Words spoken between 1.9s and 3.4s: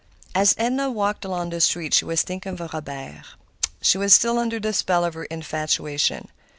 she was thinking of Robert.